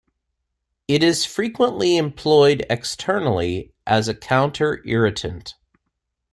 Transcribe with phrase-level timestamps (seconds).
[0.87, 5.53] It is frequently employed externally as a counterirritant.